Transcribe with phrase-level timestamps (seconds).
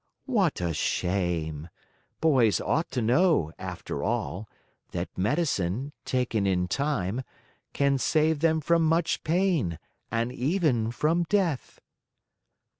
[0.25, 1.69] "What a shame!
[2.21, 4.49] Boys ought to know, after all,
[4.93, 7.21] that medicine, taken in time,
[7.71, 9.77] can save them from much pain
[10.09, 11.79] and even from death."